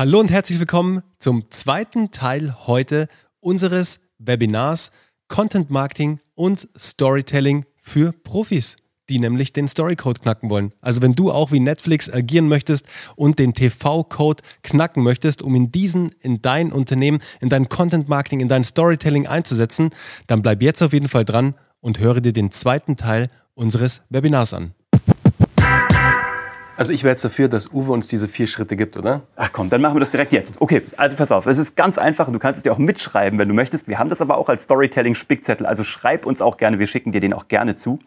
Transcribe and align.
Hallo 0.00 0.18
und 0.18 0.30
herzlich 0.30 0.58
willkommen 0.58 1.02
zum 1.18 1.50
zweiten 1.50 2.10
Teil 2.10 2.56
heute 2.66 3.06
unseres 3.38 4.00
Webinars 4.16 4.92
Content 5.28 5.68
Marketing 5.68 6.20
und 6.34 6.68
Storytelling 6.74 7.66
für 7.82 8.12
Profis, 8.12 8.76
die 9.10 9.18
nämlich 9.18 9.52
den 9.52 9.68
Storycode 9.68 10.22
knacken 10.22 10.48
wollen. 10.48 10.72
Also 10.80 11.02
wenn 11.02 11.12
du 11.12 11.30
auch 11.30 11.52
wie 11.52 11.60
Netflix 11.60 12.10
agieren 12.10 12.48
möchtest 12.48 12.86
und 13.14 13.38
den 13.38 13.52
TV-Code 13.52 14.42
knacken 14.62 15.02
möchtest, 15.02 15.42
um 15.42 15.54
in 15.54 15.70
diesen 15.70 16.12
in 16.22 16.40
dein 16.40 16.72
Unternehmen, 16.72 17.20
in 17.42 17.50
dein 17.50 17.68
Content 17.68 18.08
Marketing, 18.08 18.40
in 18.40 18.48
dein 18.48 18.64
Storytelling 18.64 19.26
einzusetzen, 19.26 19.90
dann 20.26 20.40
bleib 20.40 20.62
jetzt 20.62 20.80
auf 20.80 20.94
jeden 20.94 21.10
Fall 21.10 21.26
dran 21.26 21.52
und 21.80 21.98
höre 21.98 22.22
dir 22.22 22.32
den 22.32 22.52
zweiten 22.52 22.96
Teil 22.96 23.28
unseres 23.52 24.00
Webinars 24.08 24.54
an. 24.54 24.72
Also 26.80 26.94
ich 26.94 27.04
wäre 27.04 27.12
jetzt 27.12 27.24
dafür, 27.26 27.48
dass 27.48 27.70
Uwe 27.74 27.92
uns 27.92 28.08
diese 28.08 28.26
vier 28.26 28.46
Schritte 28.46 28.74
gibt, 28.74 28.96
oder? 28.96 29.20
Ach 29.36 29.52
komm, 29.52 29.68
dann 29.68 29.82
machen 29.82 29.96
wir 29.96 30.00
das 30.00 30.10
direkt 30.10 30.32
jetzt. 30.32 30.54
Okay, 30.60 30.80
also 30.96 31.14
pass 31.14 31.30
auf, 31.30 31.46
es 31.46 31.58
ist 31.58 31.76
ganz 31.76 31.98
einfach 31.98 32.32
du 32.32 32.38
kannst 32.38 32.56
es 32.56 32.62
dir 32.62 32.72
auch 32.72 32.78
mitschreiben, 32.78 33.38
wenn 33.38 33.48
du 33.48 33.54
möchtest. 33.54 33.86
Wir 33.86 33.98
haben 33.98 34.08
das 34.08 34.22
aber 34.22 34.38
auch 34.38 34.48
als 34.48 34.62
Storytelling-Spickzettel, 34.62 35.66
also 35.66 35.84
schreib 35.84 36.24
uns 36.24 36.40
auch 36.40 36.56
gerne, 36.56 36.78
wir 36.78 36.86
schicken 36.86 37.12
dir 37.12 37.20
den 37.20 37.34
auch 37.34 37.48
gerne 37.48 37.76
zu. 37.76 37.98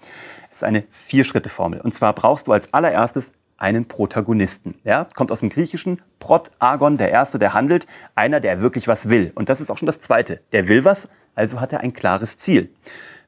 Es 0.50 0.58
ist 0.58 0.64
eine 0.64 0.86
Vier-Schritte-Formel. 0.90 1.82
Und 1.82 1.94
zwar 1.94 2.14
brauchst 2.14 2.48
du 2.48 2.52
als 2.52 2.74
allererstes 2.74 3.34
einen 3.58 3.86
Protagonisten. 3.88 4.74
Ja? 4.84 5.08
Kommt 5.14 5.32
aus 5.32 5.42
dem 5.42 5.50
Griechischen, 5.50 6.02
Prot, 6.18 6.50
Agon, 6.58 6.98
der 6.98 7.12
Erste, 7.12 7.38
der 7.38 7.54
handelt, 7.54 7.86
einer, 8.16 8.40
der 8.40 8.62
wirklich 8.62 8.88
was 8.88 9.08
will. 9.08 9.32
Und 9.36 9.50
das 9.50 9.62
ist 9.62 9.70
auch 9.70 9.78
schon 9.78 9.86
das 9.86 10.00
Zweite. 10.00 10.40
Der 10.52 10.68
will 10.68 10.84
was, 10.84 11.10
also 11.36 11.62
hat 11.62 11.74
er 11.74 11.82
ein 11.82 11.94
klares 11.94 12.40
Ziel. 12.40 12.72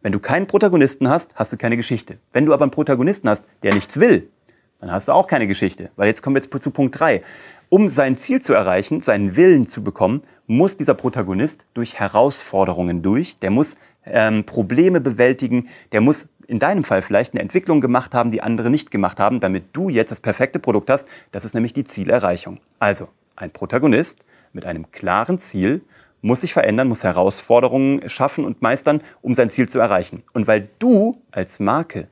Wenn 0.02 0.12
du 0.12 0.20
keinen 0.20 0.48
Protagonisten 0.48 1.08
hast, 1.08 1.36
hast 1.36 1.54
du 1.54 1.58
keine 1.58 1.78
Geschichte. 1.78 2.18
Wenn 2.34 2.46
du 2.46 2.54
aber 2.54 2.64
einen 2.64 2.72
Protagonisten 2.72 3.30
hast, 3.30 3.46
der 3.64 3.74
nichts 3.74 4.00
will, 4.00 4.30
dann 4.86 4.94
hast 4.94 5.08
du 5.08 5.14
auch 5.14 5.26
keine 5.26 5.48
Geschichte. 5.48 5.90
Weil 5.96 6.08
jetzt 6.08 6.22
kommen 6.22 6.36
wir 6.36 6.62
zu 6.62 6.70
Punkt 6.70 7.00
3. 7.00 7.24
Um 7.70 7.90
sein 7.90 8.18
Ziel 8.18 8.40
zu 8.40 8.54
erreichen, 8.54 9.02
seinen 9.02 9.36
Willen 9.36 9.68
zu 9.68 9.84
bekommen, 9.84 10.22
muss 10.46 10.78
dieser 10.78 10.94
Protagonist 10.94 11.66
durch 11.74 12.00
Herausforderungen 12.00 13.02
durch. 13.02 13.40
Der 13.40 13.50
muss 13.50 13.78
ähm, 14.06 14.44
Probleme 14.44 15.02
bewältigen. 15.02 15.70
Der 15.92 16.02
muss 16.02 16.30
in 16.46 16.60
deinem 16.60 16.84
Fall 16.84 17.02
vielleicht 17.02 17.34
eine 17.34 17.42
Entwicklung 17.42 17.82
gemacht 17.82 18.14
haben, 18.14 18.30
die 18.30 18.44
andere 18.44 18.70
nicht 18.70 18.92
gemacht 18.92 19.20
haben, 19.20 19.40
damit 19.40 19.76
du 19.76 19.90
jetzt 19.90 20.12
das 20.12 20.20
perfekte 20.20 20.60
Produkt 20.60 20.92
hast. 20.92 21.08
Das 21.32 21.46
ist 21.46 21.56
nämlich 21.56 21.74
die 21.74 21.86
Zielerreichung. 21.86 22.60
Also 22.78 23.08
ein 23.36 23.50
Protagonist 23.50 24.24
mit 24.54 24.68
einem 24.68 24.92
klaren 24.92 25.40
Ziel 25.40 25.82
muss 26.22 26.42
sich 26.42 26.54
verändern, 26.54 26.90
muss 26.90 27.04
Herausforderungen 27.04 28.08
schaffen 28.08 28.46
und 28.46 28.62
meistern, 28.62 29.02
um 29.24 29.34
sein 29.34 29.50
Ziel 29.50 29.68
zu 29.68 29.80
erreichen. 29.80 30.22
Und 30.34 30.46
weil 30.46 30.70
du 30.78 31.20
als 31.32 31.60
Marke, 31.60 32.08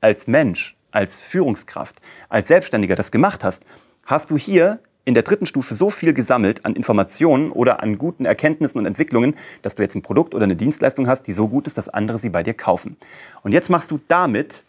als 0.00 0.26
Mensch 0.26 0.76
als 0.92 1.20
Führungskraft, 1.20 1.96
als 2.28 2.48
Selbstständiger 2.48 2.96
das 2.96 3.10
gemacht 3.10 3.44
hast, 3.44 3.64
hast 4.04 4.30
du 4.30 4.36
hier 4.36 4.80
in 5.04 5.14
der 5.14 5.22
dritten 5.22 5.46
Stufe 5.46 5.74
so 5.74 5.90
viel 5.90 6.12
gesammelt 6.12 6.64
an 6.64 6.76
Informationen 6.76 7.50
oder 7.50 7.82
an 7.82 7.98
guten 7.98 8.24
Erkenntnissen 8.24 8.78
und 8.78 8.86
Entwicklungen, 8.86 9.34
dass 9.62 9.74
du 9.74 9.82
jetzt 9.82 9.94
ein 9.94 10.02
Produkt 10.02 10.34
oder 10.34 10.44
eine 10.44 10.56
Dienstleistung 10.56 11.08
hast, 11.08 11.26
die 11.26 11.32
so 11.32 11.48
gut 11.48 11.66
ist, 11.66 11.78
dass 11.78 11.88
andere 11.88 12.18
sie 12.18 12.28
bei 12.28 12.42
dir 12.42 12.54
kaufen. 12.54 12.96
Und 13.42 13.52
jetzt 13.52 13.70
machst 13.70 13.90
du 13.90 13.98
damit 14.08 14.64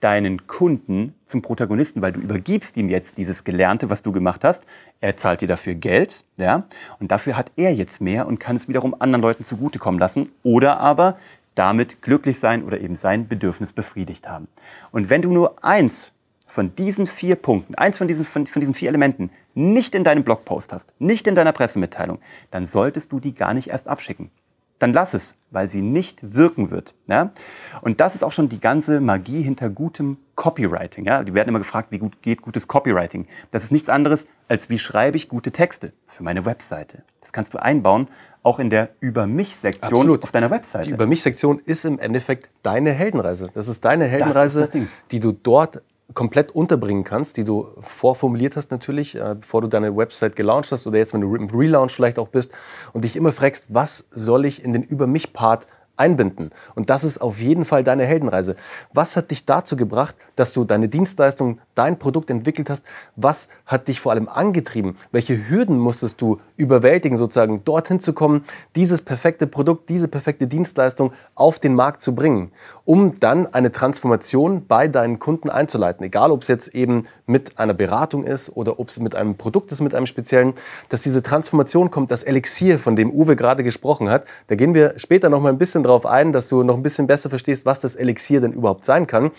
deinen 0.00 0.46
Kunden 0.46 1.14
zum 1.26 1.40
Protagonisten, 1.40 2.02
weil 2.02 2.12
du 2.12 2.20
übergibst 2.20 2.76
ihm 2.76 2.90
jetzt 2.90 3.16
dieses 3.16 3.44
Gelernte, 3.44 3.88
was 3.88 4.02
du 4.02 4.12
gemacht 4.12 4.44
hast. 4.44 4.64
Er 5.00 5.16
zahlt 5.16 5.40
dir 5.40 5.48
dafür 5.48 5.74
Geld, 5.74 6.22
ja, 6.36 6.64
und 7.00 7.10
dafür 7.10 7.36
hat 7.36 7.50
er 7.56 7.72
jetzt 7.72 8.00
mehr 8.00 8.26
und 8.26 8.38
kann 8.38 8.56
es 8.56 8.68
wiederum 8.68 8.94
anderen 8.98 9.22
Leuten 9.22 9.44
zugutekommen 9.44 9.98
lassen. 9.98 10.26
Oder 10.42 10.80
aber 10.80 11.18
damit 11.56 12.02
glücklich 12.02 12.38
sein 12.38 12.64
oder 12.64 12.80
eben 12.80 12.94
sein 12.94 13.26
Bedürfnis 13.26 13.72
befriedigt 13.72 14.28
haben. 14.28 14.46
Und 14.92 15.10
wenn 15.10 15.22
du 15.22 15.32
nur 15.32 15.64
eins 15.64 16.12
von 16.46 16.76
diesen 16.76 17.08
vier 17.08 17.34
Punkten, 17.34 17.74
eins 17.74 17.98
von 17.98 18.06
diesen, 18.06 18.24
von, 18.24 18.46
von 18.46 18.60
diesen 18.60 18.74
vier 18.74 18.88
Elementen 18.88 19.30
nicht 19.54 19.96
in 19.96 20.04
deinem 20.04 20.22
Blogpost 20.22 20.72
hast, 20.72 20.92
nicht 21.00 21.26
in 21.26 21.34
deiner 21.34 21.52
Pressemitteilung, 21.52 22.20
dann 22.50 22.66
solltest 22.66 23.10
du 23.10 23.18
die 23.18 23.34
gar 23.34 23.52
nicht 23.52 23.68
erst 23.68 23.88
abschicken 23.88 24.30
dann 24.78 24.92
lass 24.92 25.14
es, 25.14 25.36
weil 25.50 25.68
sie 25.68 25.80
nicht 25.80 26.34
wirken 26.34 26.70
wird. 26.70 26.94
Ja? 27.06 27.32
Und 27.80 28.00
das 28.00 28.14
ist 28.14 28.22
auch 28.22 28.32
schon 28.32 28.48
die 28.48 28.60
ganze 28.60 29.00
Magie 29.00 29.42
hinter 29.42 29.70
gutem 29.70 30.18
Copywriting. 30.34 31.06
Ja? 31.06 31.22
Die 31.22 31.34
werden 31.34 31.48
immer 31.48 31.58
gefragt, 31.58 31.90
wie 31.92 31.98
gut 31.98 32.20
geht 32.22 32.42
gutes 32.42 32.68
Copywriting. 32.68 33.26
Das 33.50 33.64
ist 33.64 33.72
nichts 33.72 33.88
anderes, 33.88 34.28
als 34.48 34.68
wie 34.68 34.78
schreibe 34.78 35.16
ich 35.16 35.28
gute 35.28 35.50
Texte 35.50 35.92
für 36.06 36.22
meine 36.22 36.44
Webseite. 36.44 37.02
Das 37.20 37.32
kannst 37.32 37.54
du 37.54 37.58
einbauen, 37.58 38.08
auch 38.46 38.60
in 38.60 38.70
der 38.70 38.90
Über 39.00 39.26
mich-Sektion 39.26 40.08
auf 40.22 40.30
deiner 40.30 40.50
Webseite. 40.50 40.88
Die 40.88 40.94
Über 40.94 41.06
mich-Sektion 41.06 41.60
ist 41.64 41.84
im 41.84 41.98
Endeffekt 41.98 42.48
deine 42.62 42.92
Heldenreise. 42.92 43.50
Das 43.54 43.66
ist 43.66 43.84
deine 43.84 44.04
Heldenreise, 44.04 44.60
das 44.60 44.70
die 45.10 45.20
du 45.20 45.32
dort 45.32 45.82
komplett 46.14 46.52
unterbringen 46.52 47.02
kannst, 47.02 47.36
die 47.36 47.42
du 47.42 47.66
vorformuliert 47.80 48.54
hast 48.54 48.70
natürlich, 48.70 49.16
äh, 49.16 49.34
bevor 49.40 49.62
du 49.62 49.66
deine 49.66 49.96
Website 49.96 50.36
gelauncht 50.36 50.70
hast 50.70 50.86
oder 50.86 50.98
jetzt, 50.98 51.12
wenn 51.12 51.20
du 51.20 51.34
im 51.34 51.48
Relaunch 51.50 51.92
vielleicht 51.92 52.20
auch 52.20 52.28
bist 52.28 52.52
und 52.92 53.02
dich 53.02 53.16
immer 53.16 53.32
fragst, 53.32 53.66
was 53.68 54.06
soll 54.10 54.44
ich 54.44 54.62
in 54.62 54.72
den 54.72 54.84
Über 54.84 55.08
mich-Part 55.08 55.66
einbinden. 55.96 56.50
Und 56.74 56.90
das 56.90 57.04
ist 57.04 57.18
auf 57.18 57.40
jeden 57.40 57.64
Fall 57.64 57.84
deine 57.84 58.04
Heldenreise. 58.04 58.56
Was 58.92 59.16
hat 59.16 59.30
dich 59.30 59.44
dazu 59.44 59.76
gebracht, 59.76 60.14
dass 60.36 60.52
du 60.52 60.64
deine 60.64 60.88
Dienstleistung, 60.88 61.58
dein 61.74 61.98
Produkt 61.98 62.30
entwickelt 62.30 62.70
hast? 62.70 62.84
Was 63.16 63.48
hat 63.64 63.88
dich 63.88 64.00
vor 64.00 64.12
allem 64.12 64.28
angetrieben? 64.28 64.96
Welche 65.12 65.48
Hürden 65.48 65.78
musstest 65.78 66.20
du 66.20 66.40
überwältigen, 66.56 67.16
sozusagen 67.16 67.64
dorthin 67.64 68.00
zu 68.00 68.12
kommen, 68.12 68.44
dieses 68.74 69.02
perfekte 69.02 69.46
Produkt, 69.46 69.88
diese 69.88 70.08
perfekte 70.08 70.46
Dienstleistung 70.46 71.12
auf 71.34 71.58
den 71.58 71.74
Markt 71.74 72.02
zu 72.02 72.14
bringen, 72.14 72.52
um 72.86 73.20
dann 73.20 73.52
eine 73.52 73.72
Transformation 73.72 74.64
bei 74.66 74.88
deinen 74.88 75.18
Kunden 75.18 75.50
einzuleiten? 75.50 76.06
Egal, 76.06 76.30
ob 76.30 76.42
es 76.42 76.48
jetzt 76.48 76.68
eben 76.68 77.06
mit 77.26 77.58
einer 77.58 77.74
Beratung 77.74 78.24
ist 78.24 78.56
oder 78.56 78.80
ob 78.80 78.88
es 78.88 78.98
mit 78.98 79.14
einem 79.14 79.36
Produkt 79.36 79.72
ist, 79.72 79.82
mit 79.82 79.94
einem 79.94 80.06
speziellen, 80.06 80.54
dass 80.88 81.02
diese 81.02 81.22
Transformation 81.22 81.90
kommt, 81.90 82.10
das 82.10 82.22
Elixier, 82.22 82.78
von 82.78 82.96
dem 82.96 83.10
Uwe 83.10 83.36
gerade 83.36 83.62
gesprochen 83.62 84.08
hat. 84.08 84.24
Da 84.46 84.54
gehen 84.54 84.72
wir 84.72 84.94
später 84.98 85.28
noch 85.28 85.42
mal 85.42 85.50
ein 85.50 85.58
bisschen 85.58 85.82
darauf 85.82 86.06
ein, 86.06 86.32
dass 86.32 86.48
du 86.48 86.62
noch 86.62 86.76
ein 86.76 86.82
bisschen 86.82 87.06
besser 87.06 87.28
verstehst, 87.28 87.66
was 87.66 87.80
das 87.80 87.96
Elixier 87.96 88.40
denn 88.40 88.52
überhaupt 88.52 88.84
sein 88.84 89.06
kann. 89.06 89.32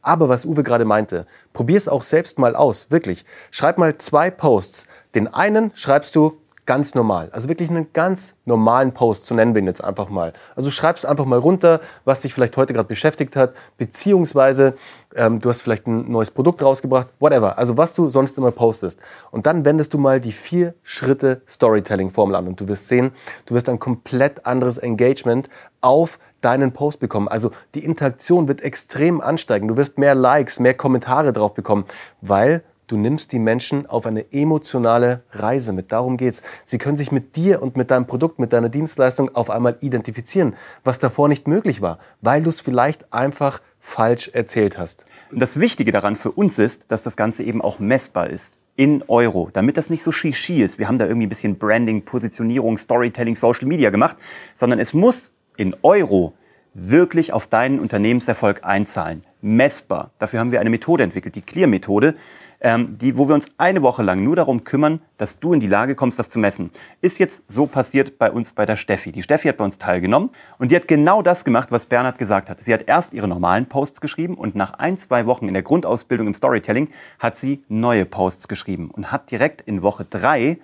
Aber 0.00 0.28
was 0.28 0.46
Uwe 0.46 0.62
gerade 0.62 0.84
meinte, 0.84 1.26
probier 1.52 1.76
es 1.76 1.88
auch 1.88 2.02
selbst 2.02 2.38
mal 2.38 2.56
aus, 2.56 2.90
wirklich. 2.90 3.24
Schreib 3.50 3.78
mal 3.78 3.98
zwei 3.98 4.30
Posts. 4.30 4.86
Den 5.14 5.28
einen 5.28 5.72
schreibst 5.74 6.16
du 6.16 6.38
ganz 6.66 6.94
normal. 6.94 7.28
Also 7.32 7.48
wirklich 7.48 7.70
einen 7.70 7.92
ganz 7.92 8.34
normalen 8.44 8.92
Post, 8.92 9.26
so 9.26 9.34
nennen 9.34 9.54
wir 9.54 9.62
ihn 9.62 9.66
jetzt 9.66 9.82
einfach 9.82 10.08
mal. 10.08 10.32
Also 10.54 10.70
schreibst 10.70 11.04
einfach 11.04 11.24
mal 11.24 11.38
runter, 11.38 11.80
was 12.04 12.20
dich 12.20 12.32
vielleicht 12.32 12.56
heute 12.56 12.72
gerade 12.72 12.88
beschäftigt 12.88 13.34
hat, 13.34 13.54
beziehungsweise 13.78 14.74
ähm, 15.16 15.40
du 15.40 15.48
hast 15.48 15.62
vielleicht 15.62 15.86
ein 15.86 16.10
neues 16.10 16.30
Produkt 16.30 16.62
rausgebracht, 16.62 17.08
whatever. 17.18 17.58
Also 17.58 17.76
was 17.76 17.94
du 17.94 18.08
sonst 18.08 18.38
immer 18.38 18.52
postest. 18.52 19.00
Und 19.30 19.46
dann 19.46 19.64
wendest 19.64 19.92
du 19.92 19.98
mal 19.98 20.20
die 20.20 20.32
vier 20.32 20.74
Schritte 20.82 21.42
Storytelling-Formel 21.48 22.36
an 22.36 22.46
und 22.46 22.60
du 22.60 22.68
wirst 22.68 22.86
sehen, 22.86 23.12
du 23.46 23.54
wirst 23.54 23.68
ein 23.68 23.78
komplett 23.78 24.46
anderes 24.46 24.78
Engagement 24.78 25.48
auf 25.80 26.18
deinen 26.42 26.72
Post 26.72 27.00
bekommen. 27.00 27.28
Also 27.28 27.50
die 27.74 27.84
Interaktion 27.84 28.48
wird 28.48 28.60
extrem 28.60 29.20
ansteigen. 29.20 29.68
Du 29.68 29.76
wirst 29.76 29.98
mehr 29.98 30.14
Likes, 30.14 30.60
mehr 30.60 30.74
Kommentare 30.74 31.32
drauf 31.32 31.54
bekommen, 31.54 31.84
weil 32.20 32.62
Du 32.92 32.98
nimmst 32.98 33.32
die 33.32 33.38
Menschen 33.38 33.86
auf 33.86 34.04
eine 34.04 34.34
emotionale 34.34 35.22
Reise 35.30 35.72
mit. 35.72 35.92
Darum 35.92 36.18
geht's. 36.18 36.42
Sie 36.62 36.76
können 36.76 36.98
sich 36.98 37.10
mit 37.10 37.36
dir 37.36 37.62
und 37.62 37.74
mit 37.74 37.90
deinem 37.90 38.04
Produkt, 38.04 38.38
mit 38.38 38.52
deiner 38.52 38.68
Dienstleistung 38.68 39.34
auf 39.34 39.48
einmal 39.48 39.78
identifizieren, 39.80 40.56
was 40.84 40.98
davor 40.98 41.28
nicht 41.30 41.48
möglich 41.48 41.80
war, 41.80 42.00
weil 42.20 42.42
du 42.42 42.50
es 42.50 42.60
vielleicht 42.60 43.10
einfach 43.10 43.62
falsch 43.80 44.28
erzählt 44.34 44.76
hast. 44.76 45.06
Und 45.30 45.40
das 45.40 45.58
Wichtige 45.58 45.90
daran 45.90 46.16
für 46.16 46.32
uns 46.32 46.58
ist, 46.58 46.92
dass 46.92 47.02
das 47.02 47.16
Ganze 47.16 47.44
eben 47.44 47.62
auch 47.62 47.78
messbar 47.78 48.28
ist 48.28 48.56
in 48.76 49.02
Euro, 49.08 49.48
damit 49.54 49.78
das 49.78 49.88
nicht 49.88 50.02
so 50.02 50.12
shishi 50.12 50.60
ist. 50.60 50.78
Wir 50.78 50.86
haben 50.86 50.98
da 50.98 51.06
irgendwie 51.06 51.28
ein 51.28 51.30
bisschen 51.30 51.56
Branding, 51.56 52.02
Positionierung, 52.02 52.76
Storytelling, 52.76 53.36
Social 53.36 53.68
Media 53.68 53.88
gemacht, 53.88 54.18
sondern 54.54 54.78
es 54.78 54.92
muss 54.92 55.32
in 55.56 55.74
Euro 55.80 56.34
wirklich 56.74 57.32
auf 57.32 57.46
deinen 57.46 57.80
Unternehmenserfolg 57.80 58.64
einzahlen. 58.64 59.22
Messbar. 59.40 60.10
Dafür 60.18 60.40
haben 60.40 60.52
wir 60.52 60.60
eine 60.60 60.70
Methode 60.70 61.04
entwickelt, 61.04 61.34
die 61.34 61.42
Clear-Methode 61.42 62.16
ähm, 62.62 62.96
die, 62.96 63.18
wo 63.18 63.28
wir 63.28 63.34
uns 63.34 63.46
eine 63.58 63.82
Woche 63.82 64.02
lang 64.02 64.22
nur 64.22 64.36
darum 64.36 64.64
kümmern, 64.64 65.00
dass 65.18 65.40
du 65.40 65.52
in 65.52 65.60
die 65.60 65.66
Lage 65.66 65.94
kommst, 65.94 66.18
das 66.18 66.30
zu 66.30 66.38
messen. 66.38 66.70
Ist 67.00 67.18
jetzt 67.18 67.42
so 67.48 67.66
passiert 67.66 68.18
bei 68.18 68.30
uns 68.30 68.52
bei 68.52 68.64
der 68.64 68.76
Steffi. 68.76 69.10
Die 69.10 69.22
Steffi 69.22 69.48
hat 69.48 69.56
bei 69.56 69.64
uns 69.64 69.78
teilgenommen 69.78 70.30
und 70.58 70.70
die 70.70 70.76
hat 70.76 70.86
genau 70.86 71.22
das 71.22 71.44
gemacht, 71.44 71.72
was 71.72 71.86
Bernhard 71.86 72.18
gesagt 72.18 72.48
hat. 72.48 72.62
Sie 72.62 72.72
hat 72.72 72.84
erst 72.86 73.12
ihre 73.12 73.26
normalen 73.26 73.66
Posts 73.66 74.00
geschrieben 74.00 74.34
und 74.34 74.54
nach 74.54 74.74
ein, 74.74 74.96
zwei 74.96 75.26
Wochen 75.26 75.48
in 75.48 75.54
der 75.54 75.64
Grundausbildung 75.64 76.28
im 76.28 76.34
Storytelling 76.34 76.88
hat 77.18 77.36
sie 77.36 77.64
neue 77.68 78.04
Posts 78.04 78.46
geschrieben 78.46 78.90
und 78.90 79.10
hat 79.10 79.30
direkt 79.30 79.60
in 79.62 79.82
Woche 79.82 80.06
drei 80.08 80.58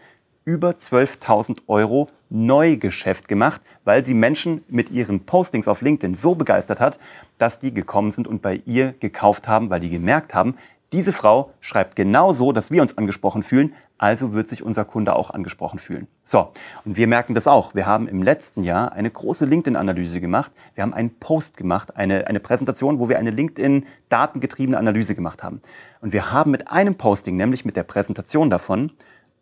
über 0.45 0.71
12.000 0.71 1.59
Euro 1.67 2.07
Neugeschäft 2.31 3.29
gemacht, 3.29 3.61
weil 3.85 4.03
sie 4.03 4.15
Menschen 4.15 4.65
mit 4.69 4.91
ihren 4.91 5.27
Postings 5.27 5.69
auf 5.69 5.83
LinkedIn 5.83 6.15
so 6.15 6.35
begeistert 6.35 6.81
hat, 6.81 6.99
dass 7.37 7.59
die 7.59 7.75
gekommen 7.75 8.11
sind 8.13 8.27
und 8.27 8.41
bei 8.41 8.63
ihr 8.65 8.95
gekauft 8.99 9.47
haben, 9.47 9.69
weil 9.69 9.81
die 9.81 9.91
gemerkt 9.91 10.33
haben, 10.33 10.55
diese 10.93 11.13
Frau 11.13 11.51
schreibt 11.61 11.97
genau 11.97 12.33
so, 12.33 12.53
dass 12.53 12.71
wir 12.71 12.81
uns 12.81 12.97
angesprochen 12.97 13.43
fühlen, 13.43 13.75
also 13.99 14.33
wird 14.33 14.49
sich 14.49 14.63
unser 14.63 14.87
Kunde 14.87 15.15
auch 15.17 15.31
angesprochen 15.31 15.79
fühlen. 15.79 16.07
So, 16.25 16.53
und 16.85 16.97
wir 16.97 17.07
merken 17.07 17.35
das 17.35 17.47
auch. 17.47 17.75
Wir 17.75 17.85
haben 17.85 18.09
im 18.09 18.23
letzten 18.23 18.65
Jahr 18.65 18.93
eine 18.93 19.11
große 19.11 19.45
LinkedIn-Analyse 19.45 20.21
gemacht. 20.21 20.51
Wir 20.75 20.83
haben 20.83 20.95
einen 20.95 21.11
Post 21.11 21.59
gemacht, 21.59 21.97
eine, 21.97 22.27
eine 22.27 22.41
Präsentation, 22.41 23.01
wo 23.01 23.09
wir 23.11 23.19
eine 23.19 23.31
LinkedIn-datengetriebene 23.31 24.79
Analyse 24.79 25.15
gemacht 25.15 25.43
haben. 25.43 25.61
Und 26.01 26.13
wir 26.15 26.33
haben 26.33 26.51
mit 26.51 26.71
einem 26.71 26.95
Posting, 26.95 27.37
nämlich 27.37 27.65
mit 27.67 27.77
der 27.77 27.83
Präsentation 27.83 28.49
davon, 28.49 28.93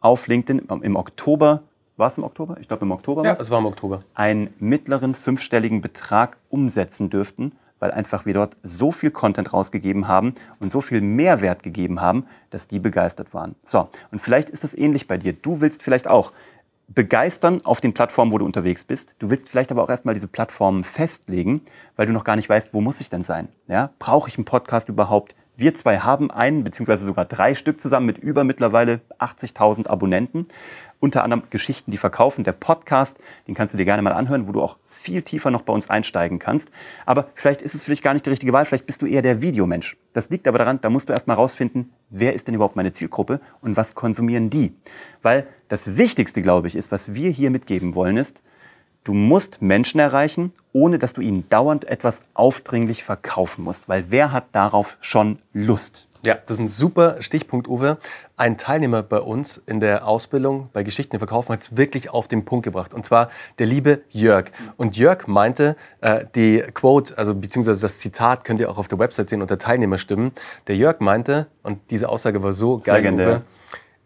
auf 0.01 0.27
LinkedIn 0.27 0.67
im 0.83 0.97
Oktober, 0.97 1.63
war 1.97 2.09
es 2.09 2.19
im 2.19 2.25
Oktober? 2.25 2.57
Ich 2.61 2.69
glaube 2.69 2.85
im 2.85 2.91
Oktober 2.91 3.25
Ja, 3.25 3.33
es 3.33 3.51
war 3.51 3.59
im 3.59 3.67
Oktober. 3.67 4.03
einen 4.15 4.53
mittleren 4.59 5.15
fünfstelligen 5.15 5.81
Betrag 5.81 6.37
umsetzen 6.51 7.09
dürften, 7.09 7.53
weil 7.79 7.91
einfach 7.91 8.27
wir 8.27 8.35
dort 8.35 8.57
so 8.63 8.91
viel 8.91 9.11
Content 9.11 9.53
rausgegeben 9.53 10.09
haben 10.09 10.35
und 10.61 10.71
so 10.71 10.81
viel 10.81 11.01
Mehrwert 11.01 11.63
gegeben 11.63 12.01
haben, 12.01 12.27
dass 12.51 12.69
die 12.69 12.79
begeistert 12.79 13.35
waren. 13.35 13.55
So, 13.65 13.89
und 14.11 14.21
vielleicht 14.21 14.51
ist 14.51 14.65
das 14.65 14.77
ähnlich 14.77 15.09
bei 15.09 15.19
dir. 15.19 15.33
Du 15.33 15.61
willst 15.61 15.83
vielleicht 15.83 16.09
auch 16.09 16.33
begeistern 16.89 17.61
auf 17.65 17.81
den 17.81 17.95
Plattformen, 17.95 18.33
wo 18.33 18.39
du 18.39 18.45
unterwegs 18.45 18.85
bist. 18.85 19.17
Du 19.19 19.31
willst 19.31 19.49
vielleicht 19.49 19.71
aber 19.73 19.83
auch 19.83 19.91
erstmal 19.91 20.15
diese 20.15 20.29
Plattformen 20.29 20.85
festlegen, 20.85 21.63
weil 21.97 22.07
du 22.07 22.13
noch 22.13 22.25
gar 22.25 22.37
nicht 22.37 22.49
weißt, 22.49 22.73
wo 22.73 22.81
muss 22.81 23.01
ich 23.01 23.11
denn 23.11 23.25
sein? 23.25 23.49
Ja? 23.67 23.91
Brauche 23.99 24.29
ich 24.29 24.39
einen 24.39 24.45
Podcast 24.45 24.89
überhaupt? 24.89 25.35
Wir 25.59 25.73
zwei 25.73 26.01
haben 26.01 26.31
einen, 26.31 26.65
beziehungsweise 26.65 27.07
sogar 27.07 27.25
drei 27.25 27.55
Stück 27.55 27.81
zusammen 27.81 28.05
mit 28.05 28.19
über 28.19 28.45
mittlerweile 28.45 29.01
80.000 29.19 29.89
Abonnenten. 29.89 30.49
Unter 31.01 31.25
anderem 31.25 31.45
Geschichten, 31.49 31.91
die 31.91 31.97
verkaufen. 31.97 32.45
Der 32.45 32.53
Podcast, 32.53 33.19
den 33.49 33.55
kannst 33.55 33.73
du 33.73 33.79
dir 33.79 33.87
gerne 33.87 34.03
mal 34.03 34.13
anhören, 34.13 34.49
wo 34.49 34.53
du 34.53 34.61
auch 34.61 34.77
viel 34.87 35.23
tiefer 35.23 35.51
noch 35.51 35.63
bei 35.63 35.73
uns 35.73 35.89
einsteigen 35.89 36.39
kannst. 36.39 36.71
Aber 37.07 37.29
vielleicht 37.35 37.63
ist 37.63 37.75
es 37.75 37.85
für 37.85 37.93
dich 37.93 38.03
gar 38.03 38.13
nicht 38.13 38.27
die 38.27 38.31
richtige 38.31 38.53
Wahl. 38.53 38.67
Vielleicht 38.67 38.85
bist 38.85 39.01
du 39.01 39.07
eher 39.07 39.23
der 39.23 39.41
Videomensch. 39.41 39.97
Das 40.13 40.29
liegt 40.29 40.47
aber 40.47 40.59
daran, 40.59 40.79
da 40.83 40.91
musst 40.91 41.09
du 41.09 41.15
erstmal 41.15 41.37
rausfinden, 41.37 41.91
wer 42.11 42.35
ist 42.35 42.49
denn 42.49 42.55
überhaupt 42.55 42.77
meine 42.77 42.93
Zielgruppe 42.93 43.41
und 43.63 43.79
was 43.79 43.95
konsumieren 43.95 44.51
die? 44.51 44.75
Weil 45.23 45.47
das 45.69 45.97
Wichtigste, 45.97 46.43
glaube 46.43 46.69
ich, 46.69 46.77
ist, 46.77 46.93
was 46.93 47.15
wir 47.15 47.31
hier 47.31 47.51
mitgeben 47.51 47.95
wollen, 47.95 48.19
ist, 48.19 48.43
Du 49.07 49.15
musst 49.15 49.63
Menschen 49.63 50.01
erreichen, 50.01 50.53
ohne 50.77 50.99
dass 50.99 51.15
du 51.15 51.23
ihnen 51.23 51.49
dauernd 51.49 51.87
etwas 51.87 52.23
aufdringlich 52.35 53.03
verkaufen 53.03 53.65
musst. 53.65 53.89
Weil 53.89 54.05
wer 54.11 54.31
hat 54.31 54.45
darauf 54.53 54.99
schon 55.01 55.39
Lust? 55.55 56.07
Ja, 56.23 56.35
das 56.35 56.59
ist 56.59 56.59
ein 56.59 56.69
super 56.69 57.17
Stichpunkt, 57.21 57.67
Uwe. 57.67 57.97
Ein 58.37 58.59
Teilnehmer 58.59 59.03
bei 59.03 59.21
uns 59.21 59.57
in 59.57 59.81
der 59.81 60.07
Ausbildung 60.07 60.69
bei 60.75 60.83
Geschichten 60.83 61.17
verkaufen 61.17 61.53
hat 61.55 61.63
es 61.63 61.79
wirklich 61.79 62.11
auf 62.11 62.29
den 62.29 62.45
Punkt 62.45 62.65
gebracht. 62.65 62.93
Und 62.93 63.07
zwar 63.07 63.31
der 63.59 63.67
liebe 63.67 64.03
Jörg. 64.11 64.51
Und 64.77 64.99
Jörg 64.99 65.27
meinte, 65.29 65.77
äh, 66.03 66.27
die 66.35 66.59
Quote, 66.75 67.17
also 67.17 67.35
beziehungsweise 67.35 67.81
das 67.81 67.99
Zitat 67.99 68.45
könnt 68.45 68.61
ihr 68.61 68.71
auch 68.71 68.77
auf 68.77 68.89
der 68.89 68.99
Website 68.99 69.31
sehen 69.31 69.41
unter 69.41 69.59
Teilnehmerstimmen. 69.59 70.33
Der 70.67 70.77
Jörg 70.77 71.01
meinte, 71.01 71.47
und 71.63 71.79
diese 71.91 72.11
Aussage 72.11 72.43
war 72.43 72.53
so 72.53 72.81
geil, 72.81 73.15
Uwe, 73.15 73.43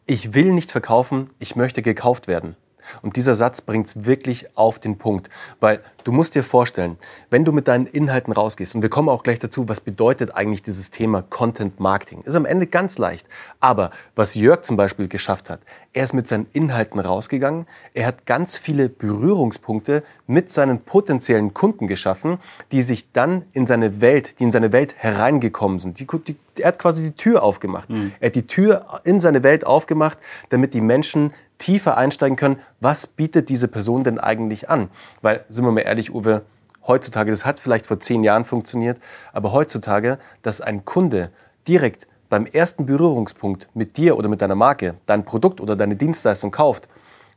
ich 0.07 0.35
will 0.35 0.53
nicht 0.53 0.71
verkaufen, 0.71 1.31
ich 1.41 1.57
möchte 1.57 1.83
gekauft 1.83 2.29
werden. 2.29 2.55
Und 3.03 3.17
dieser 3.17 3.35
Satz 3.35 3.61
bringt 3.61 3.87
es 3.87 4.05
wirklich 4.05 4.57
auf 4.57 4.79
den 4.79 4.99
Punkt, 4.99 5.31
weil 5.61 5.81
du 6.05 6.13
musst 6.13 6.35
dir 6.35 6.43
vorstellen, 6.43 6.97
wenn 7.31 7.45
du 7.45 7.53
mit 7.53 7.69
deinen 7.69 7.87
Inhalten 7.87 8.33
rausgehst, 8.33 8.75
und 8.75 8.83
wir 8.83 8.91
kommen 8.91 9.09
auch 9.09 9.23
gleich 9.23 9.39
dazu, 9.39 9.69
was 9.69 9.81
bedeutet 9.81 10.35
eigentlich 10.35 10.63
dieses 10.63 10.91
Thema 10.91 11.23
Content 11.23 11.81
Marketing, 11.81 12.23
ist 12.25 12.35
am 12.35 12.47
Ende 12.47 12.67
ganz 12.67 12.99
leicht. 12.99 13.27
Aber 13.61 13.91
was 14.15 14.35
Jörg 14.35 14.63
zum 14.63 14.77
Beispiel 14.77 15.09
geschafft 15.09 15.51
hat, 15.51 15.61
er 15.93 16.05
ist 16.05 16.13
mit 16.13 16.29
seinen 16.29 16.47
Inhalten 16.53 17.01
rausgegangen, 17.01 17.67
er 17.95 18.07
hat 18.07 18.27
ganz 18.27 18.57
viele 18.57 18.89
Berührungspunkte 18.89 20.03
mit 20.27 20.53
seinen 20.53 20.81
potenziellen 20.81 21.53
Kunden 21.53 21.87
geschaffen, 21.87 22.39
die 22.73 22.83
sich 22.83 23.13
dann 23.13 23.45
in 23.53 23.67
seine 23.67 24.01
Welt, 24.01 24.39
die 24.39 24.45
in 24.45 24.53
seine 24.53 24.73
Welt 24.73 24.95
hereingekommen 24.97 25.79
sind. 25.79 25.99
Die, 25.99 26.07
die, 26.07 26.37
er 26.59 26.69
hat 26.69 26.79
quasi 26.79 27.03
die 27.03 27.13
Tür 27.13 27.43
aufgemacht. 27.43 27.91
Mhm. 27.91 28.13
Er 28.21 28.27
hat 28.27 28.37
die 28.37 28.47
Tür 28.47 29.01
in 29.05 29.21
seine 29.21 29.43
Welt 29.43 29.67
aufgemacht, 29.67 30.19
damit 30.51 30.75
die 30.75 30.81
Menschen 30.81 31.33
tiefer 31.61 31.97
einsteigen 31.97 32.37
können, 32.37 32.59
was 32.81 33.07
bietet 33.07 33.49
diese 33.49 33.69
Person 33.69 34.03
denn 34.03 34.19
eigentlich 34.19 34.69
an? 34.69 34.89
Weil, 35.23 35.45
sind 35.49 35.65
wir 35.65 35.71
mal 35.71 35.83
ehrlich, 35.83 36.13
Uwe, 36.13 36.43
heutzutage, 36.89 37.31
das 37.31 37.47
hat 37.47 37.61
vielleicht 37.61 37.87
vor 37.87 38.01
zehn 38.01 38.25
Jahren 38.25 38.45
funktioniert, 38.45 38.99
aber 39.33 39.53
heutzutage, 39.53 40.19
dass 40.43 40.61
ein 40.61 40.85
Kunde 40.85 41.31
direkt 41.69 42.09
beim 42.29 42.47
ersten 42.47 42.87
Berührungspunkt 42.87 43.69
mit 43.75 43.97
dir 43.97 44.17
oder 44.17 44.29
mit 44.29 44.41
deiner 44.41 44.55
Marke 44.55 44.95
dein 45.07 45.25
Produkt 45.25 45.61
oder 45.61 45.77
deine 45.77 45.97
Dienstleistung 45.97 46.51
kauft, 46.51 46.89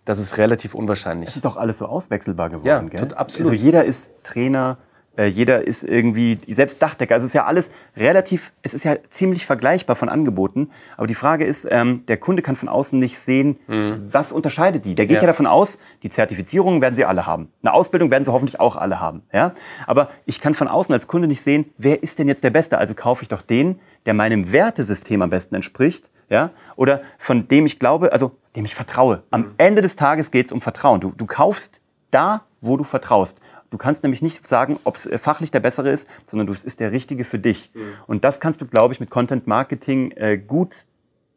das 0.06 0.20
ist 0.20 0.38
relativ 0.38 0.74
unwahrscheinlich. 0.74 1.30
Es 1.30 1.36
ist 1.36 1.46
doch 1.46 1.58
alles 1.58 1.78
so 1.78 1.86
auswechselbar 1.86 2.50
geworden, 2.50 2.66
ja, 2.66 2.80
gell? 2.82 3.14
absolut. 3.16 3.52
Also 3.52 3.64
jeder 3.64 3.84
ist 3.84 4.10
Trainer, 4.24 4.78
äh, 5.18 5.26
jeder 5.26 5.68
ist 5.68 5.84
irgendwie 5.84 6.40
selbst 6.48 6.82
Dachdecker. 6.82 7.16
Also 7.16 7.26
es 7.26 7.30
ist 7.30 7.36
ja 7.36 7.46
alles 7.46 7.72
relativ, 7.96 8.52
es 8.64 8.74
ist 8.74 8.84
ja 8.84 8.96
ziemlich 9.10 9.46
vergleichbar 9.46 9.96
von 9.96 10.10
Angeboten. 10.10 10.72
Aber 10.98 11.08
die 11.08 11.16
Frage 11.16 11.46
ist, 11.46 11.68
ähm, 11.70 12.06
der 12.08 12.18
Kunde 12.18 12.42
kann 12.42 12.56
von 12.56 12.68
außen 12.70 12.98
nicht 12.98 13.20
sehen, 13.20 13.58
mhm. 13.68 14.08
was 14.12 14.32
unterscheidet 14.32 14.86
die. 14.86 14.96
Der 14.96 15.06
geht 15.06 15.18
ja. 15.18 15.24
ja. 15.24 15.28
davon 15.28 15.46
aus, 15.46 15.78
die 16.02 16.10
Zertifizierungen 16.10 16.82
werden 16.82 16.96
sie 16.96 17.06
alle 17.06 17.26
haben. 17.26 17.52
Eine 17.62 17.74
Ausbildung 17.74 18.10
werden 18.10 18.26
sie 18.26 18.34
hoffentlich 18.34 18.60
auch 18.60 18.76
alle 18.76 19.00
haben. 19.00 19.24
Ja? 19.32 19.54
Aber 19.86 20.10
ich 20.26 20.42
kann 20.42 20.56
von 20.56 20.68
außen 20.68 20.94
als 20.94 21.08
Kunde 21.08 21.28
nicht 21.28 21.42
sehen, 21.42 21.66
wer 21.78 22.02
ist 22.02 22.18
denn 22.18 22.28
jetzt 22.28 22.44
der 22.44 22.50
Beste. 22.50 22.78
Also 22.78 22.96
kaufe 22.96 23.22
ich 23.22 23.30
doch 23.30 23.44
den, 23.44 23.80
der 24.06 24.14
meinem 24.14 24.52
Wertesystem 24.52 25.22
am 25.22 25.30
besten 25.30 25.56
entspricht. 25.56 26.10
Ja? 26.30 26.50
Oder 26.76 27.02
von 27.20 27.48
dem 27.48 27.68
ich 27.68 27.78
glaube, 27.78 28.14
also 28.14 28.32
dem 28.56 28.66
ich 28.66 28.74
vertraue. 28.74 29.24
Am 29.30 29.42
mhm. 29.42 29.52
Ende 29.58 29.82
des 29.84 29.96
Tages 29.96 30.32
geht 30.32 30.48
es 30.48 30.52
um 30.52 30.62
Vertrauen. 30.62 31.00
Du, 31.00 31.14
du 31.16 31.28
kaufst 31.28 31.82
da, 32.10 32.44
wo 32.62 32.78
du 32.78 32.84
vertraust. 32.84 33.40
Du 33.74 33.80
kannst 33.80 34.04
nämlich 34.04 34.22
nicht 34.22 34.48
sagen, 34.48 34.80
ob 34.84 34.98
es 34.98 35.08
äh, 35.08 35.18
fachlich 35.18 35.50
der 35.50 35.60
bessere 35.60 35.90
ist, 35.90 36.08
sondern 36.28 36.46
du, 36.46 36.54
es 36.54 36.64
ist 36.64 36.80
der 36.80 36.92
richtige 36.92 37.24
für 37.24 37.40
dich. 37.40 37.72
Mhm. 37.74 37.94
Und 38.06 38.24
das 38.24 38.40
kannst 38.40 38.62
du, 38.62 38.68
glaube 38.68 38.94
ich, 38.94 39.00
mit 39.00 39.10
Content 39.10 39.48
Marketing 39.48 40.12
äh, 40.12 40.38
gut 40.38 40.86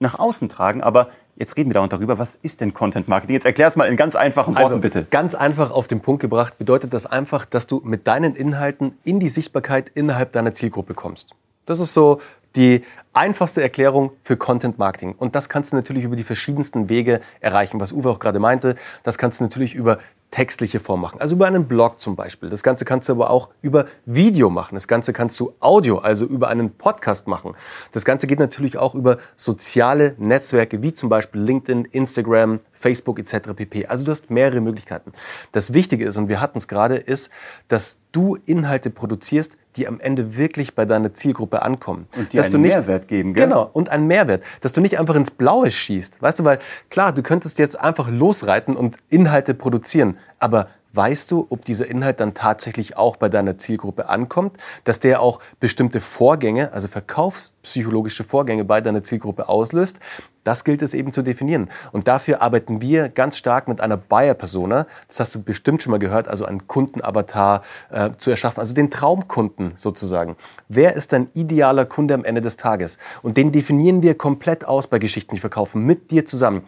nach 0.01 0.19
außen 0.19 0.51
tragen. 0.51 0.83
Aber 0.83 1.09
jetzt 1.37 1.57
reden 1.57 1.71
wir 1.71 1.75
dauernd 1.75 1.95
darüber, 1.95 2.19
was 2.19 2.35
ist 2.35 2.61
denn 2.61 2.75
Content 2.75 3.09
Marketing? 3.09 3.33
Jetzt 3.33 3.47
erklär 3.47 3.69
es 3.69 3.77
mal 3.77 3.87
in 3.87 3.97
ganz 3.97 4.17
einfachen 4.17 4.55
Worten, 4.55 4.65
also, 4.65 4.79
bitte. 4.81 5.07
Ganz 5.09 5.35
einfach 5.35 5.71
auf 5.71 5.89
den 5.89 6.01
Punkt 6.01 6.21
gebracht 6.21 6.59
bedeutet 6.59 6.93
das 6.93 7.07
einfach, 7.07 7.47
dass 7.47 7.67
du 7.67 7.81
mit 7.83 8.07
deinen 8.07 8.37
Inhalten 8.37 8.99
in 9.03 9.19
die 9.19 9.31
Sichtbarkeit 9.31 9.89
innerhalb 9.95 10.33
deiner 10.33 10.53
Zielgruppe 10.53 10.93
kommst. 10.93 11.31
Das 11.65 11.81
ist 11.81 11.95
so 11.95 12.21
die 12.55 12.83
einfachste 13.13 13.63
Erklärung 13.63 14.13
für 14.23 14.37
Content 14.37 14.79
Marketing. 14.79 15.15
Und 15.17 15.35
das 15.35 15.49
kannst 15.49 15.73
du 15.73 15.77
natürlich 15.77 16.05
über 16.05 16.17
die 16.17 16.23
verschiedensten 16.23 16.89
Wege 16.89 17.21
erreichen, 17.41 17.81
was 17.81 17.93
Uwe 17.93 18.11
auch 18.11 18.19
gerade 18.19 18.41
meinte. 18.41 18.77
Das 19.05 19.17
kannst 19.19 19.41
du 19.41 19.45
natürlich 19.45 19.75
über 19.75 19.99
textliche 20.37 20.81
Form 20.81 21.01
machen, 21.01 21.19
also 21.19 21.35
über 21.35 21.47
einen 21.47 21.67
Blog 21.67 21.99
zum 21.99 22.15
Beispiel. 22.15 22.51
Das 22.51 22.63
Ganze 22.63 22.85
kannst 22.85 23.09
du 23.09 23.15
aber 23.15 23.31
auch 23.31 23.49
über 23.63 23.87
Video 24.05 24.51
machen. 24.51 24.75
Das 24.75 24.87
Ganze 24.87 25.15
kannst 25.15 25.41
du 25.41 25.55
Audio, 25.61 25.97
also 25.97 26.27
über 26.27 26.49
einen 26.49 26.73
Podcast 26.73 27.27
machen. 27.27 27.55
Das 27.93 28.05
Ganze 28.05 28.27
geht 28.27 28.39
natürlich 28.39 28.77
auch 28.77 28.95
über 28.95 29.17
soziale 29.35 30.15
Netzwerke 30.19 30.83
wie 30.83 30.93
zum 30.93 31.09
Beispiel 31.09 31.41
LinkedIn, 31.41 31.87
Instagram, 31.87 32.61
Facebook 32.75 33.19
etc. 33.19 33.55
pp. 33.57 33.87
Also 33.87 34.05
du 34.05 34.11
hast 34.11 34.29
mehrere 34.29 34.61
Möglichkeiten. 34.61 35.15
Das 35.53 35.73
Wichtige 35.73 36.05
ist, 36.05 36.19
und 36.19 36.29
wir 36.29 36.39
hatten 36.39 36.59
es 36.59 36.69
gerade, 36.69 36.97
ist, 36.97 37.31
dass 37.69 37.97
du 38.13 38.37
Inhalte 38.45 38.91
produzierst, 38.91 39.53
die 39.77 39.87
am 39.87 40.01
Ende 40.01 40.37
wirklich 40.37 40.75
bei 40.75 40.85
deiner 40.85 41.15
Zielgruppe 41.15 41.63
ankommen. 41.63 42.09
Und 42.17 42.33
die 42.33 42.37
dass 42.37 42.47
einen 42.47 42.55
du 42.55 42.59
nicht, 42.61 42.75
Mehrwert 42.75 43.09
geben, 43.09 43.35
gell? 43.35 43.45
Genau, 43.45 43.69
und 43.73 43.89
einen 43.89 44.07
Mehrwert. 44.07 44.43
Dass 44.61 44.73
du 44.73 44.81
nicht 44.81 44.99
einfach 44.99 45.15
ins 45.15 45.31
Blaue 45.31 45.71
schießt. 45.71 46.21
Weißt 46.23 46.39
du, 46.39 46.45
weil 46.45 46.59
klar, 46.91 47.13
du 47.13 47.23
könntest 47.23 47.59
jetzt 47.59 47.79
einfach 47.81 48.11
losreiten 48.11 48.77
und 48.77 48.97
Inhalte 49.09 49.55
produzieren, 49.55 50.19
aber 50.39 50.69
weißt 50.97 51.31
du, 51.31 51.47
ob 51.51 51.65
dieser 51.65 51.87
Inhalt 51.87 52.21
dann 52.21 52.35
tatsächlich 52.35 52.97
auch 52.97 53.17
bei 53.17 53.29
deiner 53.29 53.59
Zielgruppe 53.59 54.09
ankommt, 54.09 54.57
dass 54.85 54.99
der 54.99 55.21
auch 55.21 55.41
bestimmte 55.61 56.01
Vorgänge, 56.01 56.73
also 56.73 56.89
verkaufspsychologische 56.89 58.25
Vorgänge 58.25 58.65
bei 58.65 58.81
deiner 58.81 59.03
Zielgruppe 59.03 59.49
auslöst. 59.49 59.99
Das 60.47 60.63
gilt 60.63 60.81
es 60.81 60.95
eben 60.95 61.13
zu 61.13 61.23
definieren. 61.23 61.69
Und 61.91 62.07
dafür 62.07 62.41
arbeiten 62.41 62.81
wir 62.81 63.09
ganz 63.09 63.37
stark 63.37 63.67
mit 63.67 63.81
einer 63.81 63.97
Buyer-Persona. 63.97 64.87
Das 65.09 65.19
hast 65.19 65.35
du 65.35 65.43
bestimmt 65.43 65.83
schon 65.83 65.91
mal 65.91 65.99
gehört, 65.99 66.29
also 66.29 66.45
einen 66.45 66.69
Kundenavatar 66.69 67.63
äh, 67.91 68.11
zu 68.17 68.31
erschaffen, 68.31 68.61
also 68.61 68.73
den 68.73 68.91
Traumkunden 68.91 69.73
sozusagen. 69.75 70.37
Wer 70.69 70.95
ist 70.95 71.13
dein 71.13 71.29
idealer 71.35 71.85
Kunde 71.85 72.15
am 72.15 72.25
Ende 72.25 72.41
des 72.41 72.57
Tages? 72.57 72.99
Und 73.23 73.37
den 73.37 73.51
definieren 73.51 74.03
wir 74.03 74.17
komplett 74.17 74.65
aus 74.65 74.87
bei 74.87 75.01
Geschichten, 75.01 75.35
die 75.35 75.41
verkaufen, 75.41 75.83
mit 75.85 76.13
dir 76.13 76.25
zusammen. 76.25 76.63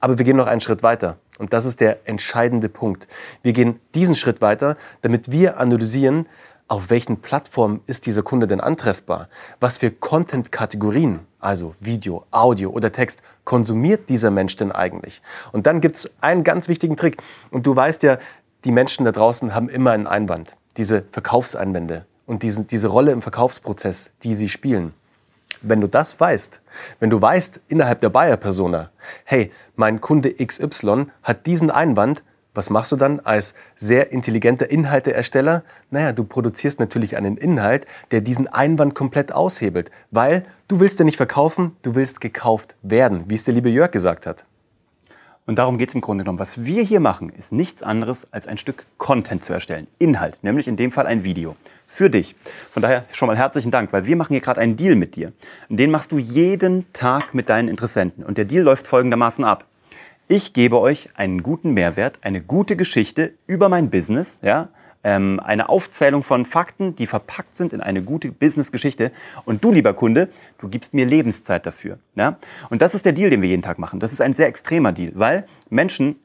Aber 0.00 0.18
wir 0.18 0.24
gehen 0.24 0.36
noch 0.36 0.46
einen 0.46 0.60
Schritt 0.60 0.82
weiter. 0.82 1.18
Und 1.38 1.52
das 1.52 1.64
ist 1.64 1.80
der 1.80 2.08
entscheidende 2.08 2.68
Punkt. 2.68 3.06
Wir 3.42 3.52
gehen 3.52 3.80
diesen 3.94 4.16
Schritt 4.16 4.40
weiter, 4.40 4.76
damit 5.02 5.30
wir 5.30 5.58
analysieren, 5.58 6.26
auf 6.70 6.88
welchen 6.88 7.20
Plattformen 7.20 7.80
ist 7.86 8.06
dieser 8.06 8.22
Kunde 8.22 8.46
denn 8.46 8.60
antreffbar? 8.60 9.28
Was 9.58 9.78
für 9.78 9.90
Content-Kategorien, 9.90 11.18
also 11.40 11.74
Video, 11.80 12.24
Audio 12.30 12.70
oder 12.70 12.92
Text, 12.92 13.22
konsumiert 13.44 14.08
dieser 14.08 14.30
Mensch 14.30 14.54
denn 14.56 14.70
eigentlich? 14.70 15.20
Und 15.50 15.66
dann 15.66 15.80
gibt 15.80 15.96
es 15.96 16.10
einen 16.20 16.44
ganz 16.44 16.68
wichtigen 16.68 16.96
Trick. 16.96 17.16
Und 17.50 17.66
du 17.66 17.74
weißt 17.74 18.04
ja, 18.04 18.18
die 18.64 18.70
Menschen 18.70 19.04
da 19.04 19.10
draußen 19.10 19.52
haben 19.52 19.68
immer 19.68 19.90
einen 19.90 20.06
Einwand, 20.06 20.54
diese 20.76 21.02
Verkaufseinwände 21.10 22.06
und 22.26 22.44
diese, 22.44 22.62
diese 22.62 22.86
Rolle 22.86 23.10
im 23.10 23.22
Verkaufsprozess, 23.22 24.12
die 24.22 24.34
sie 24.34 24.48
spielen. 24.48 24.94
Wenn 25.62 25.80
du 25.80 25.88
das 25.88 26.18
weißt, 26.18 26.60
wenn 27.00 27.10
du 27.10 27.20
weißt 27.20 27.60
innerhalb 27.68 28.00
der 28.00 28.08
Buyer-Persona, 28.08 28.90
hey, 29.24 29.50
mein 29.76 30.00
Kunde 30.00 30.32
XY 30.34 31.06
hat 31.22 31.46
diesen 31.46 31.70
Einwand, 31.70 32.22
was 32.54 32.70
machst 32.70 32.92
du 32.92 32.96
dann 32.96 33.20
als 33.20 33.54
sehr 33.76 34.10
intelligenter 34.10 34.70
Inhalteersteller? 34.70 35.62
Naja, 35.90 36.12
du 36.12 36.24
produzierst 36.24 36.80
natürlich 36.80 37.16
einen 37.16 37.36
Inhalt, 37.36 37.86
der 38.10 38.22
diesen 38.22 38.48
Einwand 38.48 38.94
komplett 38.94 39.32
aushebelt, 39.32 39.90
weil 40.10 40.44
du 40.66 40.80
willst 40.80 40.98
ja 40.98 41.04
nicht 41.04 41.16
verkaufen, 41.16 41.76
du 41.82 41.94
willst 41.94 42.20
gekauft 42.20 42.74
werden, 42.82 43.24
wie 43.28 43.34
es 43.34 43.44
der 43.44 43.54
liebe 43.54 43.68
Jörg 43.68 43.92
gesagt 43.92 44.26
hat. 44.26 44.46
Und 45.50 45.56
darum 45.56 45.78
geht 45.78 45.88
es 45.88 45.96
im 45.96 46.00
Grunde 46.00 46.22
genommen. 46.22 46.38
Was 46.38 46.64
wir 46.64 46.84
hier 46.84 47.00
machen, 47.00 47.28
ist 47.30 47.52
nichts 47.52 47.82
anderes 47.82 48.32
als 48.32 48.46
ein 48.46 48.56
Stück 48.56 48.86
Content 48.98 49.44
zu 49.44 49.52
erstellen. 49.52 49.88
Inhalt, 49.98 50.38
nämlich 50.44 50.68
in 50.68 50.76
dem 50.76 50.92
Fall 50.92 51.08
ein 51.08 51.24
Video 51.24 51.56
für 51.88 52.08
dich. 52.08 52.36
Von 52.70 52.82
daher 52.82 53.04
schon 53.10 53.26
mal 53.26 53.36
herzlichen 53.36 53.72
Dank, 53.72 53.92
weil 53.92 54.06
wir 54.06 54.14
machen 54.14 54.32
hier 54.32 54.42
gerade 54.42 54.60
einen 54.60 54.76
Deal 54.76 54.94
mit 54.94 55.16
dir. 55.16 55.32
Und 55.68 55.78
den 55.78 55.90
machst 55.90 56.12
du 56.12 56.18
jeden 56.18 56.86
Tag 56.92 57.34
mit 57.34 57.48
deinen 57.48 57.66
Interessenten. 57.66 58.22
Und 58.22 58.38
der 58.38 58.44
Deal 58.44 58.62
läuft 58.62 58.86
folgendermaßen 58.86 59.44
ab. 59.44 59.64
Ich 60.28 60.52
gebe 60.52 60.78
euch 60.78 61.08
einen 61.16 61.42
guten 61.42 61.72
Mehrwert, 61.72 62.20
eine 62.22 62.40
gute 62.40 62.76
Geschichte 62.76 63.32
über 63.48 63.68
mein 63.68 63.90
Business, 63.90 64.38
ja, 64.44 64.68
ähm, 65.02 65.40
eine 65.40 65.68
Aufzählung 65.68 66.22
von 66.22 66.44
Fakten, 66.44 66.96
die 66.96 67.06
verpackt 67.06 67.56
sind 67.56 67.72
in 67.72 67.80
eine 67.80 68.02
gute 68.02 68.30
Business-Geschichte. 68.32 69.12
Und 69.44 69.64
du, 69.64 69.72
lieber 69.72 69.94
Kunde, 69.94 70.28
du 70.58 70.68
gibst 70.68 70.94
mir 70.94 71.06
Lebenszeit 71.06 71.66
dafür. 71.66 71.98
Ja? 72.14 72.38
Und 72.68 72.82
das 72.82 72.94
ist 72.94 73.04
der 73.04 73.12
Deal, 73.12 73.30
den 73.30 73.42
wir 73.42 73.48
jeden 73.48 73.62
Tag 73.62 73.78
machen. 73.78 74.00
Das 74.00 74.12
ist 74.12 74.20
ein 74.20 74.34
sehr 74.34 74.46
extremer 74.46 74.92
Deal, 74.92 75.12
weil 75.14 75.46
Menschen 75.68 76.16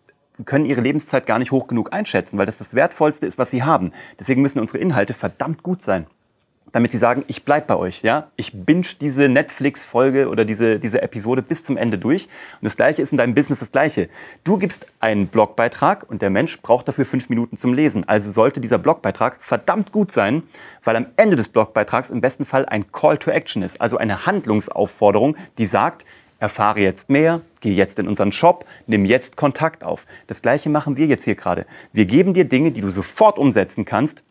können 0.43 0.65
ihre 0.65 0.81
Lebenszeit 0.81 1.25
gar 1.25 1.39
nicht 1.39 1.51
hoch 1.51 1.67
genug 1.67 1.93
einschätzen, 1.93 2.37
weil 2.37 2.45
das 2.45 2.57
das 2.57 2.73
Wertvollste 2.73 3.25
ist, 3.25 3.37
was 3.37 3.51
sie 3.51 3.63
haben. 3.63 3.93
Deswegen 4.19 4.41
müssen 4.41 4.59
unsere 4.59 4.79
Inhalte 4.79 5.13
verdammt 5.13 5.63
gut 5.63 5.81
sein 5.81 6.07
damit 6.75 6.91
sie 6.91 6.97
sagen, 6.97 7.23
ich 7.27 7.45
bleibe 7.45 7.67
bei 7.67 7.77
euch. 7.77 8.01
Ja? 8.01 8.27
Ich 8.35 8.51
binge 8.51 8.85
diese 8.99 9.29
Netflix-Folge 9.29 10.27
oder 10.27 10.43
diese, 10.43 10.77
diese 10.77 11.01
Episode 11.01 11.41
bis 11.41 11.63
zum 11.63 11.77
Ende 11.77 11.97
durch. 11.97 12.25
Und 12.25 12.65
das 12.65 12.75
Gleiche 12.75 13.01
ist 13.01 13.13
in 13.13 13.17
deinem 13.17 13.33
Business 13.33 13.59
das 13.59 13.71
Gleiche. 13.71 14.09
Du 14.43 14.57
gibst 14.57 14.85
einen 14.99 15.27
Blogbeitrag 15.27 16.03
und 16.09 16.21
der 16.21 16.29
Mensch 16.29 16.61
braucht 16.61 16.89
dafür 16.89 17.05
fünf 17.05 17.29
Minuten 17.29 17.55
zum 17.55 17.73
Lesen. 17.73 18.09
Also 18.09 18.29
sollte 18.29 18.59
dieser 18.59 18.77
Blogbeitrag 18.77 19.37
verdammt 19.39 19.93
gut 19.93 20.11
sein, 20.11 20.43
weil 20.83 20.97
am 20.97 21.05
Ende 21.15 21.37
des 21.37 21.47
Blogbeitrags 21.47 22.09
im 22.09 22.19
besten 22.19 22.45
Fall 22.45 22.65
ein 22.65 22.91
Call 22.91 23.19
to 23.19 23.31
Action 23.31 23.63
ist, 23.63 23.79
also 23.79 23.95
eine 23.95 24.25
Handlungsaufforderung, 24.25 25.37
die 25.57 25.67
sagt, 25.67 26.05
erfahre 26.39 26.81
jetzt 26.81 27.09
mehr, 27.09 27.39
geh 27.61 27.71
jetzt 27.71 27.99
in 27.99 28.09
unseren 28.09 28.33
Shop, 28.33 28.65
nimm 28.85 29.05
jetzt 29.05 29.37
Kontakt 29.37 29.85
auf. 29.85 30.05
Das 30.27 30.41
gleiche 30.41 30.69
machen 30.69 30.97
wir 30.97 31.05
jetzt 31.05 31.23
hier 31.23 31.35
gerade. 31.35 31.65
Wir 31.93 32.03
geben 32.03 32.33
dir 32.33 32.43
Dinge, 32.43 32.71
die 32.71 32.81
du 32.81 32.89
sofort 32.89 33.39
umsetzen 33.39 33.85
kannst, 33.85 34.23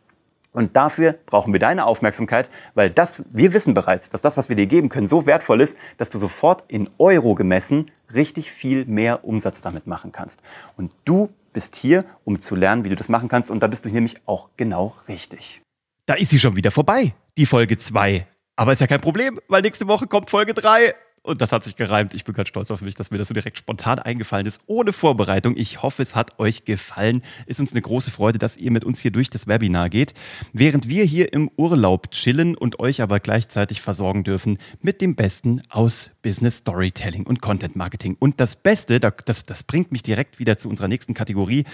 und 0.54 0.76
dafür 0.76 1.18
brauchen 1.26 1.52
wir 1.52 1.60
deine 1.60 1.84
Aufmerksamkeit, 1.84 2.48
weil 2.74 2.88
das, 2.88 3.22
wir 3.30 3.52
wissen 3.52 3.74
bereits, 3.74 4.08
dass 4.08 4.22
das, 4.22 4.36
was 4.36 4.48
wir 4.48 4.56
dir 4.56 4.66
geben 4.66 4.88
können, 4.88 5.06
so 5.06 5.26
wertvoll 5.26 5.60
ist, 5.60 5.76
dass 5.98 6.08
du 6.08 6.18
sofort 6.18 6.64
in 6.68 6.88
Euro 6.98 7.34
gemessen 7.34 7.90
richtig 8.14 8.50
viel 8.50 8.86
mehr 8.86 9.24
Umsatz 9.24 9.60
damit 9.60 9.86
machen 9.86 10.12
kannst. 10.12 10.40
Und 10.76 10.92
du 11.04 11.28
bist 11.52 11.76
hier, 11.76 12.04
um 12.24 12.40
zu 12.40 12.54
lernen, 12.54 12.84
wie 12.84 12.88
du 12.88 12.96
das 12.96 13.08
machen 13.08 13.28
kannst. 13.28 13.50
Und 13.50 13.62
da 13.62 13.66
bist 13.66 13.84
du 13.84 13.88
nämlich 13.88 14.16
auch 14.26 14.50
genau 14.56 14.94
richtig. 15.08 15.60
Da 16.06 16.14
ist 16.14 16.30
sie 16.30 16.38
schon 16.38 16.56
wieder 16.56 16.70
vorbei, 16.70 17.14
die 17.36 17.46
Folge 17.46 17.76
2. 17.76 18.26
Aber 18.56 18.72
ist 18.72 18.80
ja 18.80 18.86
kein 18.86 19.00
Problem, 19.00 19.40
weil 19.48 19.62
nächste 19.62 19.88
Woche 19.88 20.06
kommt 20.06 20.30
Folge 20.30 20.54
3. 20.54 20.94
Und 21.24 21.40
das 21.40 21.52
hat 21.52 21.64
sich 21.64 21.74
gereimt. 21.74 22.12
Ich 22.12 22.24
bin 22.24 22.34
ganz 22.34 22.50
stolz 22.50 22.70
auf 22.70 22.82
mich, 22.82 22.96
dass 22.96 23.10
mir 23.10 23.16
das 23.16 23.28
so 23.28 23.34
direkt 23.34 23.56
spontan 23.56 23.98
eingefallen 23.98 24.46
ist, 24.46 24.60
ohne 24.66 24.92
Vorbereitung. 24.92 25.56
Ich 25.56 25.82
hoffe, 25.82 26.02
es 26.02 26.14
hat 26.14 26.38
euch 26.38 26.66
gefallen. 26.66 27.22
Ist 27.46 27.60
uns 27.60 27.72
eine 27.72 27.80
große 27.80 28.10
Freude, 28.10 28.38
dass 28.38 28.58
ihr 28.58 28.70
mit 28.70 28.84
uns 28.84 29.00
hier 29.00 29.10
durch 29.10 29.30
das 29.30 29.46
Webinar 29.46 29.88
geht, 29.88 30.12
während 30.52 30.86
wir 30.86 31.04
hier 31.04 31.32
im 31.32 31.50
Urlaub 31.56 32.10
chillen 32.10 32.54
und 32.54 32.78
euch 32.78 33.00
aber 33.00 33.20
gleichzeitig 33.20 33.80
versorgen 33.80 34.22
dürfen 34.22 34.58
mit 34.82 35.00
dem 35.00 35.16
Besten 35.16 35.62
aus 35.70 36.10
Business 36.20 36.58
Storytelling 36.58 37.26
und 37.26 37.40
Content 37.40 37.74
Marketing. 37.74 38.18
Und 38.18 38.38
das 38.38 38.54
Beste, 38.54 39.00
das, 39.00 39.44
das 39.44 39.62
bringt 39.62 39.92
mich 39.92 40.02
direkt 40.02 40.38
wieder 40.38 40.58
zu 40.58 40.68
unserer 40.68 40.88
nächsten 40.88 41.14
Kategorie, 41.14 41.64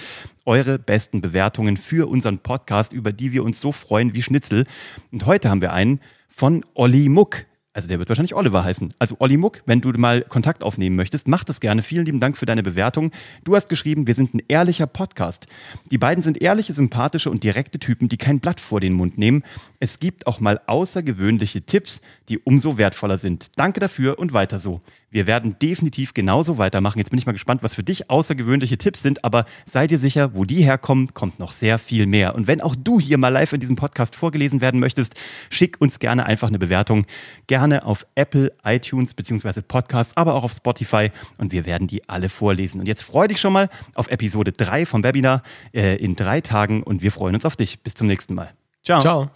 eure 0.44 0.78
besten 0.78 1.22
Bewertungen 1.22 1.76
für 1.76 2.08
unseren 2.08 2.38
Podcast, 2.38 2.92
über 2.92 3.12
die 3.12 3.32
wir 3.32 3.42
uns 3.42 3.60
so 3.60 3.72
freuen 3.72 4.14
wie 4.14 4.22
Schnitzel. 4.22 4.64
Und 5.10 5.26
heute 5.26 5.50
haben 5.50 5.60
wir 5.60 5.72
einen 5.72 5.98
von 6.28 6.64
Olli 6.74 7.08
Muck. 7.08 7.49
Also 7.72 7.86
der 7.86 8.00
wird 8.00 8.08
wahrscheinlich 8.08 8.34
Oliver 8.34 8.64
heißen. 8.64 8.94
Also 8.98 9.14
Olli 9.20 9.36
Muck, 9.36 9.62
wenn 9.64 9.80
du 9.80 9.90
mal 9.90 10.22
Kontakt 10.22 10.64
aufnehmen 10.64 10.96
möchtest, 10.96 11.28
mach 11.28 11.44
das 11.44 11.60
gerne. 11.60 11.82
Vielen 11.82 12.04
lieben 12.04 12.18
Dank 12.18 12.36
für 12.36 12.44
deine 12.44 12.64
Bewertung. 12.64 13.12
Du 13.44 13.54
hast 13.54 13.68
geschrieben, 13.68 14.08
wir 14.08 14.14
sind 14.14 14.34
ein 14.34 14.42
ehrlicher 14.48 14.88
Podcast. 14.88 15.46
Die 15.88 15.98
beiden 15.98 16.24
sind 16.24 16.42
ehrliche, 16.42 16.72
sympathische 16.72 17.30
und 17.30 17.44
direkte 17.44 17.78
Typen, 17.78 18.08
die 18.08 18.16
kein 18.16 18.40
Blatt 18.40 18.58
vor 18.58 18.80
den 18.80 18.94
Mund 18.94 19.18
nehmen. 19.18 19.44
Es 19.78 20.00
gibt 20.00 20.26
auch 20.26 20.40
mal 20.40 20.60
außergewöhnliche 20.66 21.62
Tipps, 21.62 22.00
die 22.28 22.40
umso 22.40 22.76
wertvoller 22.76 23.18
sind. 23.18 23.46
Danke 23.54 23.78
dafür 23.78 24.18
und 24.18 24.32
weiter 24.32 24.58
so. 24.58 24.80
Wir 25.10 25.26
werden 25.26 25.56
definitiv 25.60 26.14
genauso 26.14 26.58
weitermachen. 26.58 26.98
Jetzt 26.98 27.10
bin 27.10 27.18
ich 27.18 27.26
mal 27.26 27.32
gespannt, 27.32 27.62
was 27.62 27.74
für 27.74 27.82
dich 27.82 28.10
außergewöhnliche 28.10 28.78
Tipps 28.78 29.02
sind, 29.02 29.24
aber 29.24 29.44
sei 29.64 29.86
dir 29.86 29.98
sicher, 29.98 30.34
wo 30.34 30.44
die 30.44 30.62
herkommen, 30.62 31.12
kommt 31.14 31.38
noch 31.38 31.52
sehr 31.52 31.78
viel 31.78 32.06
mehr. 32.06 32.34
Und 32.34 32.46
wenn 32.46 32.60
auch 32.60 32.76
du 32.76 33.00
hier 33.00 33.18
mal 33.18 33.28
live 33.28 33.52
in 33.52 33.60
diesem 33.60 33.76
Podcast 33.76 34.14
vorgelesen 34.14 34.60
werden 34.60 34.80
möchtest, 34.80 35.14
schick 35.50 35.80
uns 35.80 35.98
gerne 35.98 36.26
einfach 36.26 36.48
eine 36.48 36.58
Bewertung. 36.58 37.06
Gerne 37.46 37.84
auf 37.84 38.06
Apple, 38.14 38.52
iTunes 38.64 39.14
bzw. 39.14 39.62
Podcasts, 39.62 40.16
aber 40.16 40.34
auch 40.34 40.44
auf 40.44 40.52
Spotify 40.52 41.10
und 41.38 41.52
wir 41.52 41.66
werden 41.66 41.88
die 41.88 42.08
alle 42.08 42.28
vorlesen. 42.28 42.80
Und 42.80 42.86
jetzt 42.86 43.02
freu 43.02 43.26
dich 43.26 43.40
schon 43.40 43.52
mal 43.52 43.68
auf 43.94 44.08
Episode 44.08 44.52
3 44.52 44.86
vom 44.86 45.02
Webinar 45.02 45.42
äh, 45.72 45.96
in 45.96 46.16
drei 46.16 46.40
Tagen 46.40 46.82
und 46.82 47.02
wir 47.02 47.12
freuen 47.12 47.34
uns 47.34 47.44
auf 47.44 47.56
dich. 47.56 47.82
Bis 47.82 47.94
zum 47.94 48.06
nächsten 48.06 48.34
Mal. 48.34 48.50
Ciao. 48.82 49.00
Ciao. 49.00 49.30